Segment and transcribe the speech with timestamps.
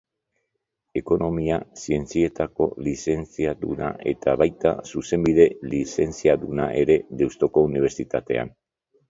[1.01, 8.53] Ekonomia Zientzietako Lizentziaduna eta baita Zuzenbide Lizentziaduna ere Deustuko Unibertsitatean.